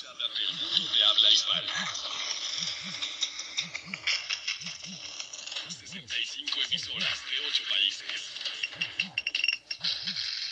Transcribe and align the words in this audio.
del 0.00 0.54
mundo 0.54 0.94
de 0.94 1.04
habla 1.04 1.30
hispana. 1.30 1.72
65 5.68 6.60
emisoras 6.62 7.18
de 7.30 7.46
8 7.46 7.64
países. 7.68 8.30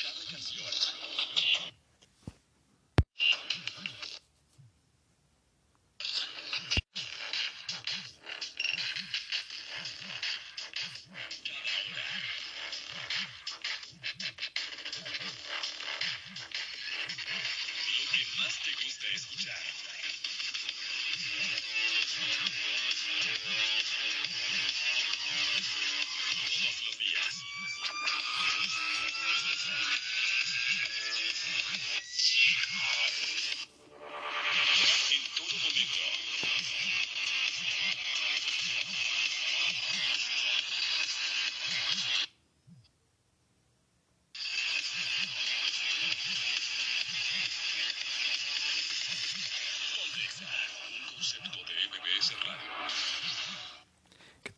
Cada 0.02 0.24
canción. 0.30 0.89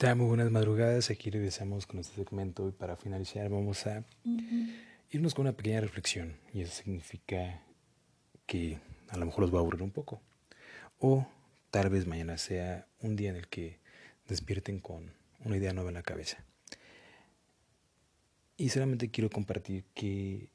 Tal? 0.03 0.17
Muy 0.17 0.27
buenas 0.27 0.51
madrugadas. 0.51 1.11
Aquí 1.11 1.31
regresamos 1.31 1.87
con 1.87 2.01
este 2.01 2.17
segmento 2.17 2.69
y 2.69 2.73
para 2.73 2.97
finalizar 2.97 3.49
vamos 3.49 3.87
a 3.87 4.05
irnos 5.13 5.33
con 5.33 5.47
una 5.47 5.57
pequeña 5.57 5.81
reflexión 5.81 6.39
y 6.53 6.63
eso 6.63 6.83
significa 6.83 7.63
que 8.45 8.81
a 9.11 9.17
lo 9.17 9.27
mejor 9.27 9.43
los 9.43 9.55
va 9.55 9.59
a 9.59 9.61
aburrir 9.61 9.81
un 9.81 9.93
poco 9.93 10.21
o 10.99 11.29
tal 11.71 11.89
vez 11.89 12.09
mañana 12.09 12.37
sea 12.37 12.89
un 12.99 13.15
día 13.15 13.31
en 13.31 13.37
el 13.37 13.47
que 13.47 13.79
despierten 14.27 14.81
con 14.81 15.13
una 15.45 15.57
idea 15.57 15.73
nueva 15.73 15.91
en 15.91 15.95
la 15.95 16.03
cabeza. 16.03 16.45
Y 18.57 18.71
solamente 18.71 19.09
quiero 19.09 19.31
compartir 19.31 19.85
que 19.95 20.49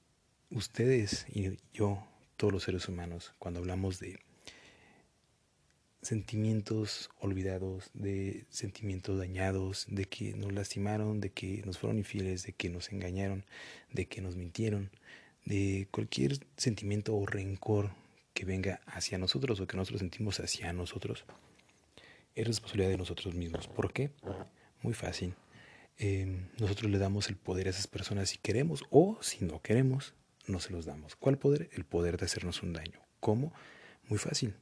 ustedes 0.52 1.26
y 1.30 1.58
yo, 1.72 2.06
todos 2.36 2.52
los 2.52 2.64
seres 2.64 2.90
humanos, 2.90 3.34
cuando 3.40 3.62
hablamos 3.62 4.02
de 4.02 4.20
sentimientos 6.08 7.10
olvidados, 7.20 7.90
de 7.94 8.46
sentimientos 8.50 9.20
dañados, 9.20 9.86
de 9.90 10.06
que 10.06 10.34
nos 10.36 10.54
lastimaron, 10.54 11.20
de 11.20 11.32
que 11.32 11.62
nos 11.66 11.78
fueron 11.78 11.98
infieles, 11.98 12.44
de 12.44 12.54
que 12.54 12.70
nos 12.70 12.94
engañaron, 12.94 13.44
de 13.92 14.06
que 14.06 14.22
nos 14.22 14.38
mintieron, 14.38 14.90
de 15.44 15.90
cualquier 15.92 16.40
sentimiento 16.56 17.14
o 17.14 17.26
rencor 17.26 17.92
que 18.34 18.46
venga 18.46 18.80
hacia 18.86 19.18
nosotros 19.18 19.60
o 19.60 19.68
que 19.68 19.76
nosotros 19.76 20.00
sentimos 20.00 20.40
hacia 20.40 20.72
nosotros, 20.72 21.26
es 22.36 22.48
responsabilidad 22.48 22.92
de 22.92 22.98
nosotros 22.98 23.36
mismos. 23.36 23.68
¿Por 23.68 23.92
qué? 23.92 24.12
Muy 24.82 24.94
fácil. 24.94 25.34
Eh, 25.98 26.40
nosotros 26.58 26.90
le 26.90 27.00
damos 27.00 27.28
el 27.28 27.36
poder 27.36 27.68
a 27.68 27.72
esas 27.72 27.88
personas 27.88 28.30
si 28.30 28.38
queremos 28.38 28.86
o 28.92 29.18
si 29.22 29.44
no 29.44 29.62
queremos, 29.62 30.14
no 30.46 30.62
se 30.62 30.72
los 30.72 30.86
damos. 30.86 31.18
¿Cuál 31.18 31.38
poder? 31.38 31.70
El 31.74 31.84
poder 31.84 32.16
de 32.16 32.28
hacernos 32.28 32.64
un 32.64 32.72
daño. 32.72 33.02
¿Cómo? 33.20 33.52
Muy 34.08 34.20
fácil 34.20 34.56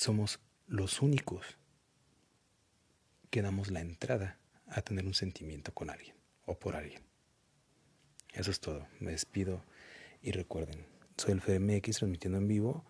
somos 0.00 0.40
los 0.66 1.02
únicos 1.02 1.58
que 3.28 3.42
damos 3.42 3.70
la 3.70 3.82
entrada 3.82 4.38
a 4.66 4.80
tener 4.80 5.04
un 5.04 5.12
sentimiento 5.12 5.74
con 5.74 5.90
alguien 5.90 6.16
o 6.46 6.58
por 6.58 6.74
alguien. 6.74 7.02
Eso 8.32 8.50
es 8.50 8.60
todo. 8.60 8.88
Me 8.98 9.10
despido 9.10 9.62
y 10.22 10.32
recuerden, 10.32 10.86
soy 11.18 11.32
el 11.32 11.42
FMX 11.42 11.98
transmitiendo 11.98 12.38
en 12.38 12.48
vivo 12.48 12.82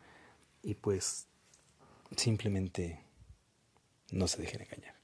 y 0.63 0.75
pues 0.75 1.27
simplemente 2.17 3.03
no 4.13 4.29
se 4.29 4.43
dejen 4.43 4.63
engañar. 4.63 4.95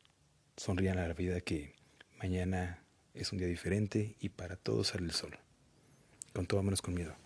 Sonrían 0.57 0.99
a 0.99 1.09
la 1.09 1.15
vida 1.15 1.41
que 1.41 1.75
mañana 2.19 2.85
es 3.15 3.33
un 3.33 3.39
día 3.39 3.49
diferente 3.49 4.15
y 4.21 4.29
para 4.29 4.55
todos 4.55 4.89
sale 4.89 5.07
el 5.07 5.13
sol. 5.13 5.37
Con 6.33 6.47
todo 6.47 6.63
menos 6.63 6.83
con 6.83 6.95
miedo. 6.95 7.17